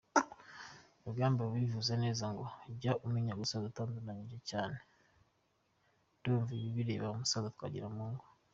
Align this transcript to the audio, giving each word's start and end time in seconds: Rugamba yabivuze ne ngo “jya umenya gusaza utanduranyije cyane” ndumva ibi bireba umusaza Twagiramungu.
Rugamba 1.05 1.41
yabivuze 1.43 1.93
ne 1.97 2.11
ngo 2.31 2.45
“jya 2.79 2.93
umenya 3.05 3.33
gusaza 3.41 3.65
utanduranyije 3.71 4.37
cyane” 4.49 4.77
ndumva 6.17 6.49
ibi 6.57 6.69
bireba 6.77 7.13
umusaza 7.15 7.53
Twagiramungu. 7.55 8.23